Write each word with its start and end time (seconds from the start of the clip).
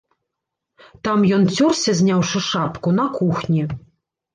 Там 1.09 1.27
ён 1.37 1.47
цёрся, 1.57 1.97
зняўшы 2.03 2.45
шапку, 2.51 2.87
на 3.05 3.11
кухні. 3.23 3.63